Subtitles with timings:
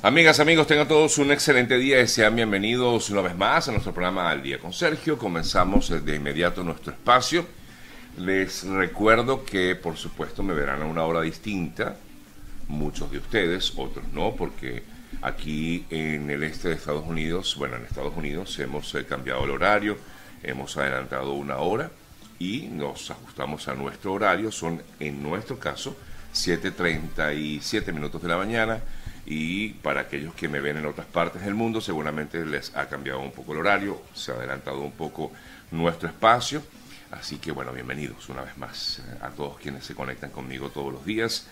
[0.00, 3.92] Amigas, amigos, tengan todos un excelente día y sean bienvenidos una vez más a nuestro
[3.92, 5.18] programa Al Día con Sergio.
[5.18, 7.44] Comenzamos de inmediato nuestro espacio.
[8.16, 11.96] Les recuerdo que, por supuesto, me verán a una hora distinta.
[12.68, 14.84] Muchos de ustedes, otros no, porque
[15.20, 19.50] aquí en el este de Estados Unidos, bueno, en Estados Unidos hemos eh, cambiado el
[19.50, 19.98] horario,
[20.44, 21.90] hemos adelantado una hora
[22.38, 24.52] y nos ajustamos a nuestro horario.
[24.52, 25.96] Son, en nuestro caso,
[26.32, 28.80] 7.37 minutos de la mañana
[29.30, 33.20] y para aquellos que me ven en otras partes del mundo seguramente les ha cambiado
[33.20, 35.30] un poco el horario, se ha adelantado un poco
[35.70, 36.62] nuestro espacio,
[37.10, 40.94] así que bueno, bienvenidos una vez más eh, a todos quienes se conectan conmigo todos
[40.94, 41.46] los días.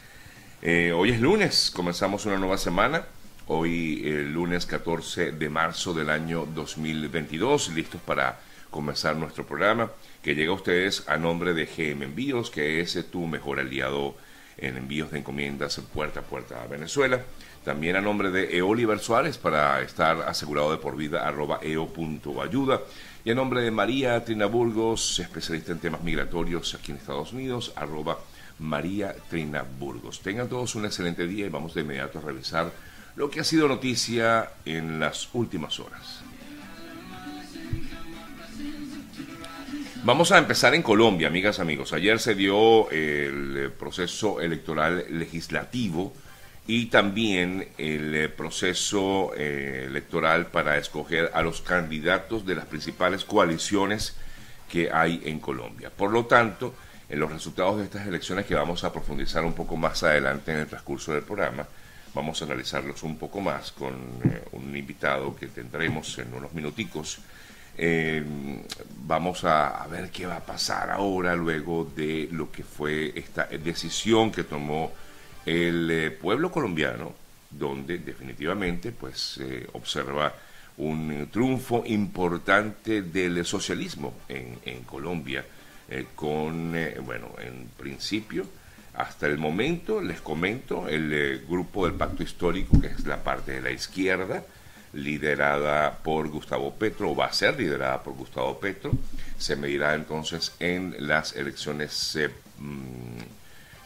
[0.62, 3.04] Eh, hoy es lunes, comenzamos una nueva semana,
[3.46, 9.90] hoy el lunes 14 de marzo del año 2022, listos para comenzar nuestro programa
[10.22, 14.16] que llega a ustedes a nombre de GM Envíos, que es tu mejor aliado
[14.56, 17.22] en envíos de encomiendas puerta a puerta a Venezuela.
[17.66, 22.82] También a nombre de Eoliver Suárez para estar asegurado de por vida arroba eo.ayuda.
[23.24, 27.72] Y a nombre de María Trina Burgos, especialista en temas migratorios aquí en Estados Unidos,
[27.74, 28.20] arroba
[28.60, 30.20] María Trina Burgos.
[30.20, 32.70] Tengan todos un excelente día y vamos de inmediato a revisar
[33.16, 36.20] lo que ha sido noticia en las últimas horas.
[40.04, 41.92] Vamos a empezar en Colombia, amigas, amigos.
[41.92, 46.12] Ayer se dio el proceso electoral legislativo
[46.66, 53.24] y también el eh, proceso eh, electoral para escoger a los candidatos de las principales
[53.24, 54.16] coaliciones
[54.68, 55.90] que hay en Colombia.
[55.90, 56.74] Por lo tanto,
[57.08, 60.58] en los resultados de estas elecciones que vamos a profundizar un poco más adelante en
[60.58, 61.66] el transcurso del programa,
[62.12, 67.20] vamos a analizarlos un poco más con eh, un invitado que tendremos en unos minuticos.
[69.06, 74.32] vamos a, ver qué va a pasar ahora luego de lo que fue esta decisión
[74.32, 74.90] que tomó
[75.46, 77.14] el eh, pueblo colombiano,
[77.50, 79.40] donde definitivamente pues
[79.72, 80.34] observa
[80.78, 85.44] un triunfo importante del socialismo en, Colombia,
[85.88, 88.46] eh, con, eh, bueno, en principio,
[88.94, 93.62] hasta el momento, les comento, el grupo del Pacto Histórico, que es la parte de
[93.62, 94.44] la izquierda,
[94.92, 98.92] liderada por Gustavo Petro, o va a ser liderada por Gustavo Petro,
[99.36, 102.18] se medirá entonces en las elecciones
[102.58, 103.20] mm,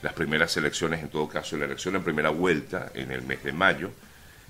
[0.03, 3.53] las primeras elecciones, en todo caso la elección en primera vuelta en el mes de
[3.53, 3.91] mayo,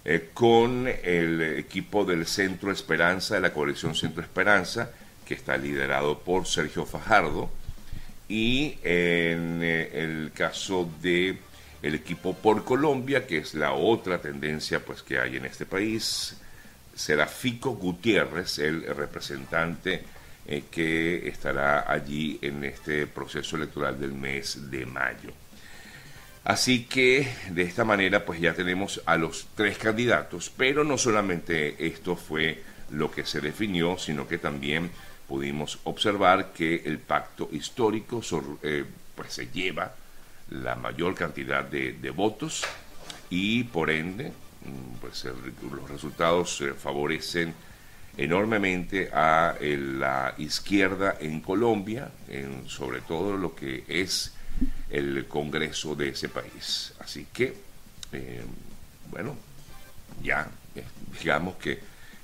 [0.05, 4.91] eh, con el equipo del Centro Esperanza, de la coalición Centro Esperanza,
[5.27, 7.50] que está liderado por Sergio Fajardo,
[8.28, 11.38] y en eh, el caso de
[11.82, 16.37] el equipo por Colombia, que es la otra tendencia pues que hay en este país,
[16.94, 20.05] será Fico Gutiérrez, el representante
[20.50, 25.31] eh, que estará allí en este proceso electoral del mes de mayo.
[26.43, 31.87] Así que de esta manera pues ya tenemos a los tres candidatos, pero no solamente
[31.87, 34.91] esto fue lo que se definió, sino que también
[35.28, 38.21] pudimos observar que el pacto histórico
[38.65, 38.84] eh,
[39.15, 39.94] pues se lleva
[40.50, 42.65] la mayor cantidad de, votos
[43.31, 44.32] y por ende
[44.65, 45.25] mm, pues
[45.71, 47.55] los resultados eh, favorecen
[48.16, 54.34] enormemente a eh, la izquierda en Colombia, en sobre todo lo que es
[54.91, 56.93] el Congreso de ese país.
[56.99, 57.54] Así que,
[58.12, 58.43] eh,
[59.10, 59.37] bueno,
[60.22, 60.84] ya eh,
[61.19, 61.78] digamos que,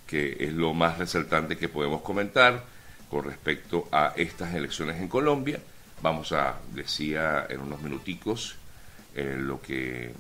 [0.06, 2.64] que es lo más resaltante que podemos comentar
[3.10, 5.60] con respecto a estas elecciones en Colombia.
[6.02, 8.56] Vamos a, decía en unos minuticos,
[9.14, 10.12] eh, lo que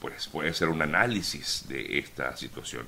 [0.00, 2.86] pues puede ser un análisis de esta situación.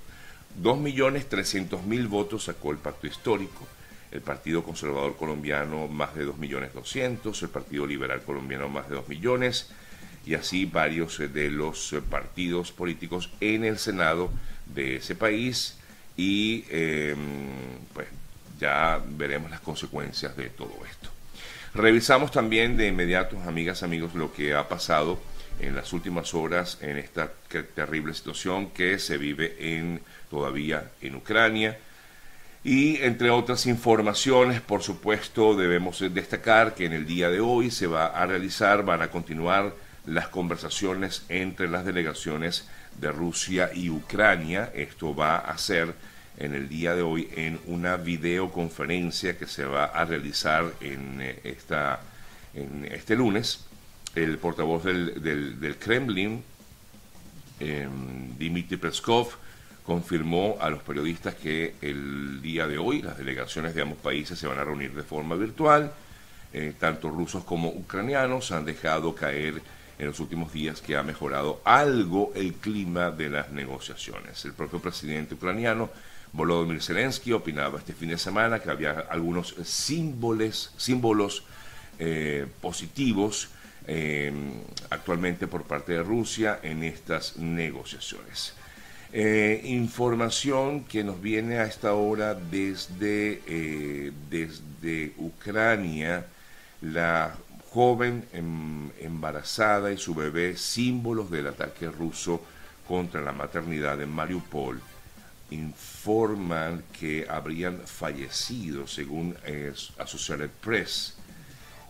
[0.62, 3.66] 2.300.000 votos sacó el pacto histórico
[4.10, 9.70] el Partido Conservador Colombiano más de 2.200.000, el Partido Liberal Colombiano más de 2 millones
[10.26, 14.30] y así varios de los partidos políticos en el Senado
[14.66, 15.78] de ese país
[16.16, 17.16] y em,
[17.94, 18.08] pues
[18.58, 21.08] ya veremos las consecuencias de todo esto.
[21.72, 25.20] Revisamos también de inmediato, amigas, amigos, lo que ha pasado
[25.60, 27.30] en las últimas horas en esta
[27.74, 31.78] terrible situación que se vive en todavía en Ucrania
[32.62, 37.86] y entre otras informaciones, por supuesto, debemos destacar que en el día de hoy se
[37.86, 39.74] va a realizar, van a continuar
[40.04, 42.68] las conversaciones entre las delegaciones
[42.98, 44.70] de Rusia y Ucrania.
[44.74, 45.94] Esto va a ser
[46.36, 51.40] en el día de hoy en una videoconferencia que se va a realizar en, eh,
[51.44, 52.00] esta,
[52.54, 53.69] en este lunes.
[54.14, 55.22] El portavoz del,
[55.60, 56.42] del, Kremlin,
[57.60, 57.88] eh,
[58.38, 59.28] Dmitry Peskov,
[59.84, 64.46] confirmó a los periodistas que el día de hoy las delegaciones de ambos países se
[64.46, 65.92] van a reunir de forma virtual.
[66.52, 69.62] Eh, tanto rusos como ucranianos han dejado caer
[69.98, 74.44] en los últimos días que ha mejorado algo el clima de las negociaciones.
[74.44, 75.90] El propio presidente ucraniano
[76.32, 81.44] Volodymyr Zelensky opinaba este fin de semana que había algunos símbolos, símbolos
[81.98, 83.48] eh, positivos
[83.92, 84.32] eh,
[84.90, 88.54] actualmente por parte de Rusia en estas negociaciones.
[89.12, 96.24] Eh, información que nos viene a esta hora desde, desde Ucrania,
[96.82, 97.34] la
[97.70, 102.40] joven em, embarazada y su bebé, símbolos del ataque ruso
[102.86, 104.80] contra la maternidad en Mariupol,
[105.50, 109.36] informan que habrían fallecido, según
[109.98, 111.16] Associated Press,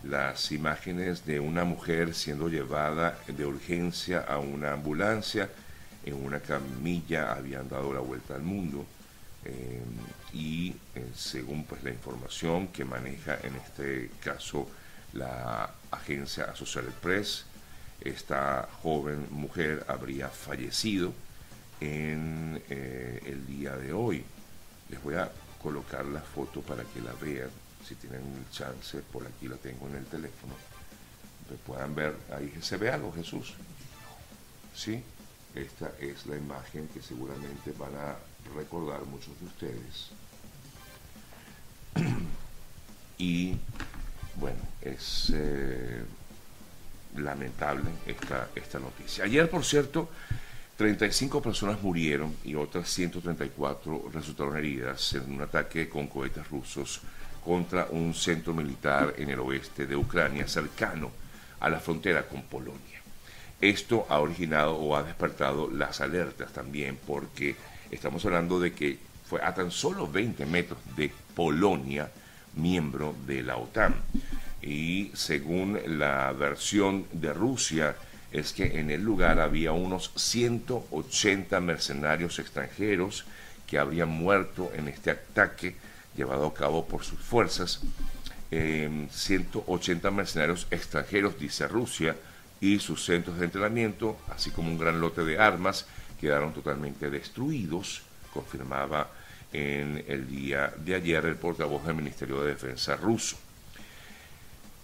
[0.03, 5.49] las imágenes de una mujer siendo llevada de urgencia a una ambulancia.
[6.05, 8.85] En una camilla habían dado la vuelta al mundo.
[9.45, 9.81] Eh,
[10.33, 14.69] y eh, según pues la información que maneja en este caso
[15.13, 17.45] la agencia Associated Press
[18.01, 21.13] esta joven mujer habría fallecido
[21.79, 24.23] en eh, el día de hoy.
[24.89, 25.31] Les voy a
[25.61, 27.49] colocar la foto para que la vean,
[27.87, 30.53] si tienen chance, por aquí la tengo en el teléfono.
[31.49, 33.53] Que puedan ver, ahí se ve algo, Jesús.
[34.73, 35.03] Sí,
[35.53, 38.15] esta es la imagen que seguramente van a
[38.55, 40.11] recordar muchos de ustedes.
[43.17, 43.57] y
[44.35, 46.03] bueno, es eh,
[47.17, 49.25] lamentable esta, esta noticia.
[49.25, 50.09] Ayer, por cierto,
[50.77, 57.01] 35 personas murieron y otras 134 resultaron heridas en un ataque con cohetes rusos
[57.43, 61.11] contra un centro militar en el oeste de Ucrania, cercano
[61.59, 63.01] a la frontera con Polonia.
[63.59, 67.55] Esto ha originado o ha despertado las alertas también porque
[67.91, 68.97] estamos hablando de que
[69.27, 72.09] fue a tan solo 20 metros de Polonia,
[72.55, 73.95] miembro de la OTAN.
[74.61, 77.95] Y según la versión de Rusia,
[78.31, 83.25] es que en el lugar había unos 180 mercenarios extranjeros
[83.67, 85.75] que habrían muerto en este ataque
[86.15, 87.81] llevado a cabo por sus fuerzas.
[88.49, 92.15] 180 em, mercenarios extranjeros, dice Rusia,
[92.59, 95.85] y sus centros de entrenamiento, así como un gran lote de armas,
[96.19, 98.03] quedaron totalmente destruidos,
[98.33, 99.09] confirmaba
[99.51, 103.37] en el día de ayer el portavoz del Ministerio de Defensa ruso.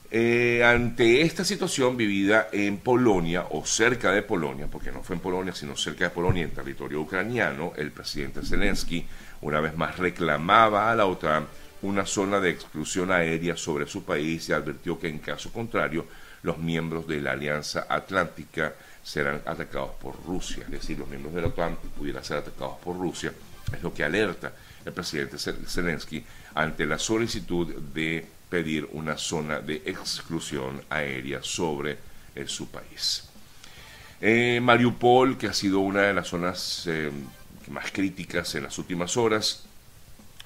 [0.09, 5.21] Eh, ante esta situación vivida en Polonia o cerca de Polonia, porque no fue en
[5.21, 9.06] Polonia, sino cerca de Polonia, en territorio ucraniano, el presidente Zelensky
[9.42, 11.45] una vez más reclamaba a la OTAN
[11.81, 16.06] una zona de exclusión aérea sobre su país y advirtió que en caso contrario
[16.42, 21.42] los miembros de la Alianza Atlántica serán atacados por Rusia, es decir, los miembros de
[21.42, 23.33] la OTAN pudieran ser atacados por Rusia,
[23.74, 24.54] es lo que alerta
[24.86, 26.24] el presidente Zelensky
[26.56, 31.97] ante la solicitud de pedir una zona de exclusión aérea sobre
[32.35, 33.23] eh, su país.
[34.21, 37.11] Eh, Mariupol, que ha sido una de las zonas eh,
[37.69, 39.63] más críticas en las últimas horas,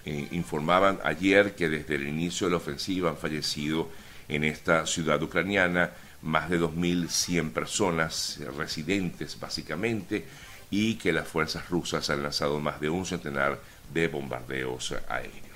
[0.04, 3.88] informaban ayer que desde el inicio de la ofensiva han fallecido
[4.28, 5.92] en esta ciudad ucraniana
[6.24, 10.26] más de 2.100 personas residentes básicamente
[10.72, 13.60] y que las fuerzas rusas han lanzado más de un centenar
[13.94, 15.51] de bombardeos aéreos.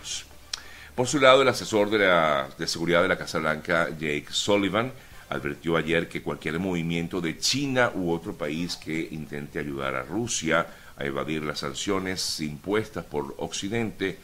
[0.95, 4.93] Por su lado, el asesor de, la, de seguridad de la Casa Blanca, Jake Sullivan,
[5.27, 10.65] advirtió ayer que cualquier movimiento de China u otro país que intente ayudar a Rusia
[10.95, 14.17] a evadir las sanciones impuestas por Occidente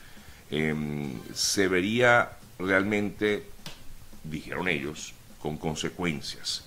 [0.50, 3.44] em, se vería realmente,
[4.24, 6.64] dijeron ellos, con consecuencias.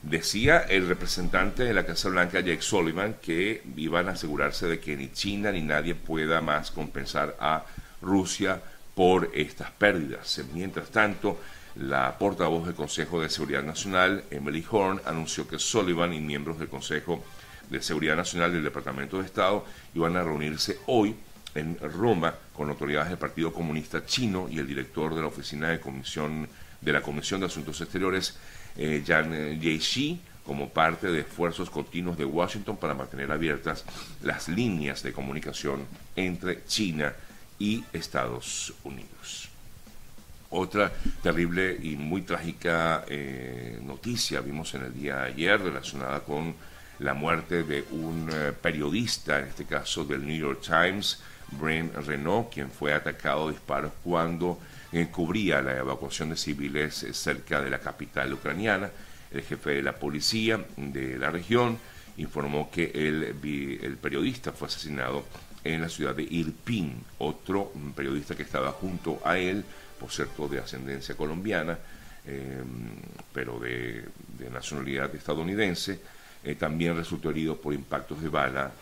[0.00, 4.96] Decía el representante de la Casa Blanca, Jake Sullivan, que iban a asegurarse de que
[4.96, 7.64] ni China ni nadie pueda más compensar a
[8.00, 8.62] Rusia
[9.00, 10.42] por estas pérdidas.
[10.52, 11.40] Mientras tanto,
[11.76, 16.68] la portavoz del Consejo de Seguridad Nacional, Emily Horn, anunció que Sullivan y miembros del
[16.68, 17.24] Consejo
[17.70, 19.64] de Seguridad Nacional del Departamento de Estado
[19.94, 21.16] iban a reunirse hoy
[21.54, 25.80] en Roma con autoridades del Partido Comunista Chino y el director de la Oficina de
[25.80, 26.46] Comisión
[26.82, 28.36] de la Comisión de Asuntos Exteriores,
[28.76, 33.82] eh, Yang Jieshi, como parte de esfuerzos continuos de Washington para mantener abiertas
[34.22, 37.29] las líneas de comunicación entre China y
[37.60, 39.48] y Estados Unidos.
[40.52, 40.90] Otra
[41.22, 46.56] terrible y muy trágica eh, noticia vimos en el día de ayer relacionada con
[46.98, 51.20] la muerte de un eh, periodista, en este caso del New York Times,
[51.52, 54.58] Brent Renault, quien fue atacado a disparos cuando
[54.92, 58.90] eh, cubría la evacuación de civiles cerca de la capital ucraniana.
[59.30, 61.78] El jefe de la policía de la región
[62.16, 63.36] informó que el,
[63.82, 65.24] el periodista fue asesinado
[65.64, 67.02] en la ciudad de Irpin.
[67.18, 69.64] Otro periodista que estaba junto a él,
[69.98, 71.78] por cierto de ascendencia colombiana,
[73.32, 74.04] pero de,
[74.52, 76.00] nacionalidad estadounidense,
[76.58, 78.72] también resultó herido por impactos de bala,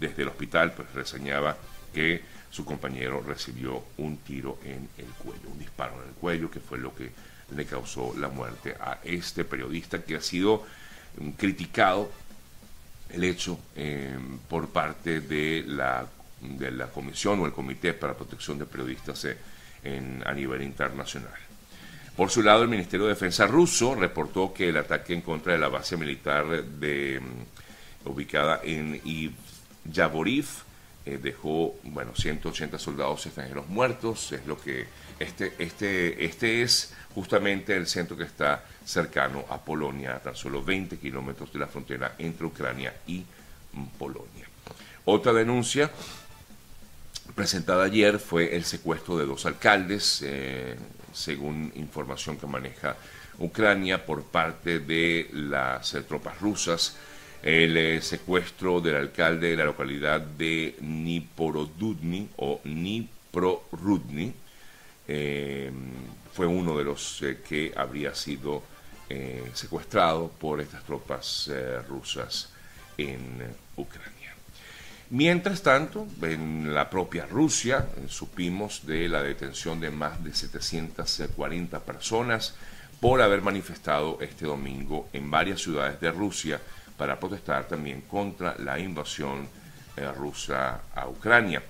[0.00, 1.56] desde el hospital pues reseñaba
[1.92, 6.60] que su compañero recibió un tiro en el cuello, un disparo en el cuello, que
[6.60, 7.10] fue lo que
[7.54, 10.64] le causó la muerte a este periodista que ha sido
[11.18, 12.10] mm, criticado
[13.10, 16.06] el hecho em, por parte de la,
[16.40, 19.36] de la Comisión o el Comité para Protección de Periodistas eh,
[19.84, 21.32] en, a nivel internacional.
[22.16, 25.58] Por su lado, el Ministerio de Defensa ruso reportó que el ataque en contra de
[25.58, 29.00] la base militar de, mm, ubicada en
[29.84, 30.46] Yavoriv
[31.06, 34.86] eh, dejó, bueno, 180 soldados extranjeros muertos, es lo que,
[35.18, 40.62] este, este, este es justamente el centro que está cercano a Polonia, a tan solo
[40.62, 43.24] 20 kilómetros de la frontera entre Ucrania y
[43.98, 44.46] Polonia.
[45.04, 45.90] Otra denuncia
[47.34, 50.76] presentada ayer fue el secuestro de dos alcaldes, eh,
[51.12, 52.96] según información que maneja
[53.38, 56.96] Ucrania por parte de las eh, tropas rusas
[57.42, 64.34] el eh, secuestro del alcalde de la localidad de Niporodudny o Niprorudny
[65.08, 65.72] eh,
[66.32, 68.62] fue uno de los eh, que habría sido
[69.54, 71.50] secuestrado por estas tropas
[71.88, 72.50] rusas
[72.98, 73.42] en
[73.74, 74.34] Ucrania.
[75.08, 82.54] Mientras tanto, en la propia Rusia supimos de la detención de más de 740 personas
[83.00, 86.60] por haber manifestado este domingo en varias ciudades de Rusia
[86.98, 89.48] para protestar también contra la invasión
[89.96, 91.62] eh, rusa a Ucrania.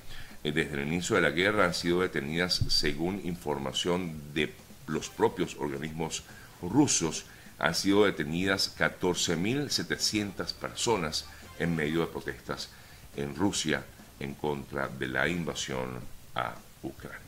[0.45, 4.53] Eh, desde el inicio de la guerra han sido detenidas, según información de
[4.87, 6.23] los propios organismos
[6.63, 7.27] rusos,
[7.59, 11.27] han sido detenidas 14.700 personas
[11.59, 12.71] en medio de protestas
[13.17, 13.83] en Rusia
[14.21, 16.01] en contra de la invasión
[16.35, 17.19] a Ucrania.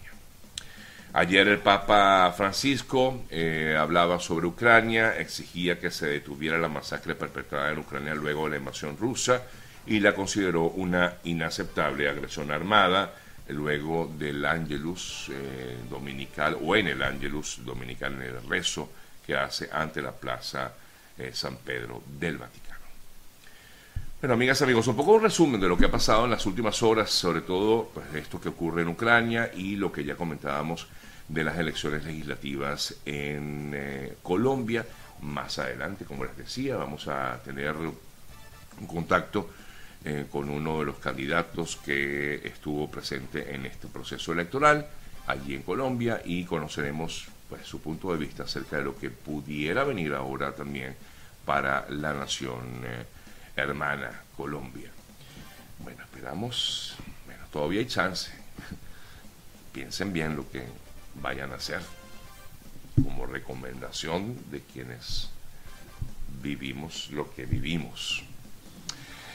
[1.13, 7.73] Ayer el Papa Francisco eh, hablaba sobre Ucrania, exigía que se detuviera la masacre perpetrada
[7.73, 9.43] en Ucrania luego de la invasión rusa
[9.87, 13.15] y la consideró una inaceptable agresión armada
[13.49, 18.91] luego del Angelus eh, dominical o en el Angelus dominical en el rezo
[19.27, 20.73] que hace ante la plaza
[21.19, 22.81] eh, San Pedro del Vaticano.
[24.21, 26.83] Bueno, amigas, amigos, un poco un resumen de lo que ha pasado en las últimas
[26.83, 30.87] horas, sobre todo pues, esto que ocurre en Ucrania y lo que ya comentábamos
[31.27, 34.85] de las elecciones legislativas en eh, Colombia.
[35.23, 39.51] Más adelante, como les decía, vamos a tener un contacto
[40.05, 44.87] eh, con uno de los candidatos que estuvo presente en este proceso electoral
[45.27, 49.85] allí en Colombia y conoceremos pues, su punto de vista acerca de lo que pudiera
[49.85, 50.97] venir ahora también
[51.45, 53.05] para la nación eh,
[53.57, 54.91] hermana Colombia.
[55.79, 58.31] Bueno, esperamos, bueno, todavía hay chance.
[59.73, 60.65] Piensen bien lo que
[61.17, 61.81] vayan a hacer
[63.03, 65.31] como recomendación de quienes
[66.43, 68.25] vivimos lo que vivimos.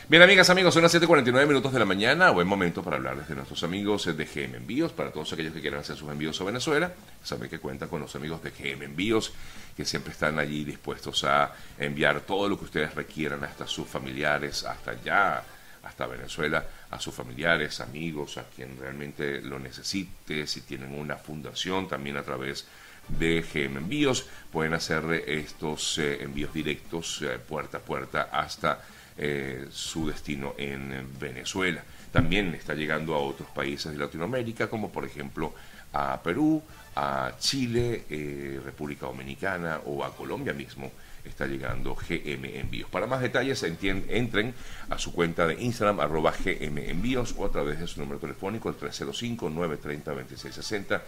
[0.07, 2.29] Bien, amigas, amigos, son las 7:49 minutos de la mañana.
[2.29, 4.91] Buen momento para hablarles de nuestros amigos de GM Envíos.
[4.91, 6.93] Para todos aquellos que quieran hacer sus envíos a Venezuela,
[7.23, 9.33] saben que cuentan con los amigos de GM Envíos,
[9.75, 14.63] que siempre están allí dispuestos a enviar todo lo que ustedes requieran hasta sus familiares,
[14.63, 15.43] hasta allá,
[15.81, 21.87] hasta Venezuela, a sus familiares, amigos, a quien realmente lo necesite, si tienen una fundación,
[21.87, 22.67] también a través
[23.07, 28.83] de GM Envíos, pueden hacer estos eh, envíos directos eh, puerta a puerta hasta
[29.17, 31.83] eh, su destino en Venezuela.
[32.11, 35.53] También está llegando a otros países de Latinoamérica, como por ejemplo
[35.93, 36.61] a Perú,
[36.95, 40.91] a Chile, eh, República Dominicana o a Colombia mismo
[41.25, 42.89] está llegando GM Envíos.
[42.89, 44.53] Para más detalles entren
[44.89, 48.69] a su cuenta de Instagram arroba GM Envíos o a través de su número telefónico
[48.69, 51.01] el 305-930-2660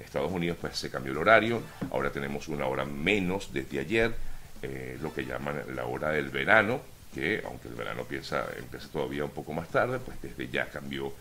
[0.01, 4.15] Estados Unidos pues se cambió el horario, ahora tenemos una hora menos desde ayer,
[4.63, 6.81] eh, lo que llaman la hora del verano,
[7.15, 11.13] que aunque el verano empieza, empieza todavía un poco más tarde, pues desde ya cambió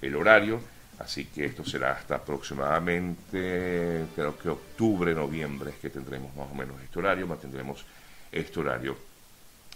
[0.00, 0.60] el horario,
[0.98, 6.54] así que esto será hasta aproximadamente, creo que octubre, noviembre, es que tendremos más o
[6.54, 7.84] menos este horario, mantendremos
[8.30, 9.09] este horario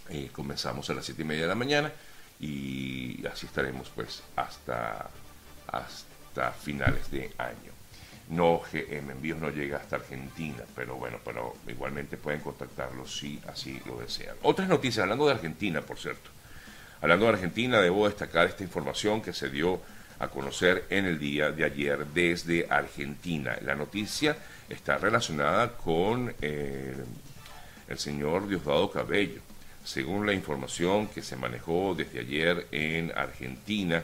[0.09, 1.91] eh, comenzamos a las siete y media de la mañana
[2.39, 5.09] y así estaremos pues hasta,
[5.67, 7.75] hasta finales de año.
[8.29, 13.79] No, GM Envíos no llega hasta Argentina, pero bueno, pero igualmente pueden contactarlos si así
[13.85, 14.35] lo desean.
[14.41, 16.31] Otras noticias, hablando de Argentina, por cierto.
[17.01, 19.79] Hablando de Argentina, debo destacar esta información que se dio
[20.17, 23.57] a conocer en el día de ayer desde Argentina.
[23.61, 24.35] La noticia
[24.69, 26.95] está relacionada con eh,
[27.87, 29.41] el señor Diosdado Cabello.
[29.85, 34.03] Según la información que se manejó desde ayer en Argentina,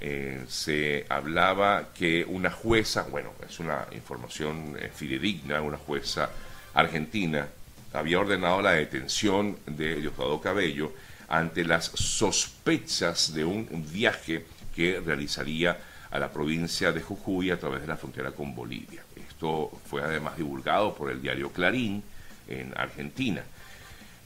[0.00, 6.30] eh, se hablaba que una jueza, bueno, es una información eh, fidedigna, una jueza
[6.74, 7.48] argentina
[7.92, 10.92] había ordenado la detención de Diosdado Cabello
[11.28, 14.44] ante las sospechas de un viaje
[14.74, 15.78] que realizaría
[16.10, 19.02] a la provincia de Jujuy a través de la frontera con Bolivia.
[19.16, 22.02] Esto fue además divulgado por el diario Clarín
[22.48, 23.42] en Argentina.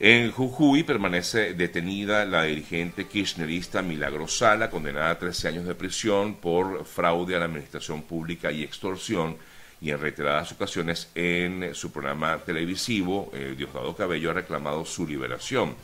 [0.01, 6.35] En Jujuy permanece detenida la dirigente kirchnerista Milagros Sala, condenada a 13 años de prisión
[6.35, 9.37] por fraude a la administración pública y extorsión,
[9.81, 15.75] y en reiteradas ocasiones en su programa televisivo, eh, Diosdado Cabello ha reclamado su liberación.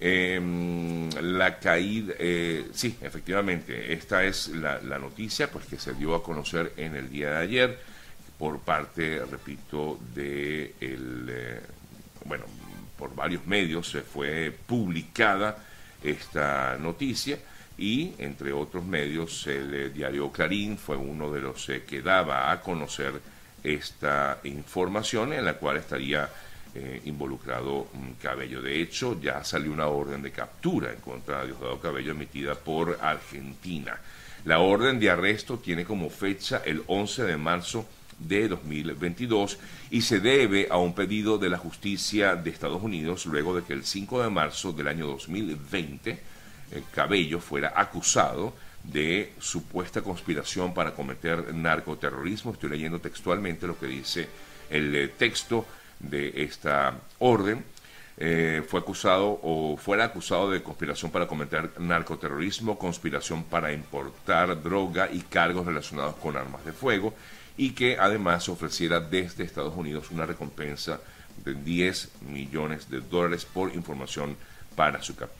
[0.00, 6.22] Em, la caída, eh, sí, efectivamente, esta es la, noticia pues, que se dio a
[6.22, 7.78] conocer en el día de ayer
[8.38, 11.60] por parte, repito, de el, eh,
[13.16, 15.56] varios medios se fue publicada
[16.04, 17.38] esta noticia
[17.78, 22.60] y entre otros medios el eh, diario Clarín fue uno de los que daba a
[22.60, 23.14] conocer
[23.64, 26.28] esta información en la cual estaría
[26.74, 27.88] eh, involucrado
[28.20, 28.60] Cabello.
[28.60, 32.98] De hecho, ya salió una orden de captura en contra de Diosdado Cabello emitida por
[33.00, 33.98] Argentina.
[34.44, 37.86] La orden de arresto tiene como fecha el 11 de marzo
[38.18, 39.58] de 2022
[39.90, 43.72] y se debe a un pedido de la justicia de Estados Unidos luego de que
[43.72, 46.18] el 5 de marzo del año 2020
[46.72, 52.52] el Cabello fuera acusado de supuesta conspiración para cometer narcoterrorismo.
[52.52, 54.28] Estoy leyendo textualmente lo que dice
[54.70, 55.66] el eh, texto
[55.98, 57.64] de esta orden
[58.18, 65.10] eh, fue acusado o fuera acusado de conspiración para cometer narcoterrorismo, conspiración para importar droga
[65.12, 67.12] y cargos relacionados con armas de fuego
[67.56, 71.00] y que además ofreciera desde Estados Unidos una recompensa
[71.44, 74.36] de 10 millones de dólares por información
[74.74, 75.36] para su captura.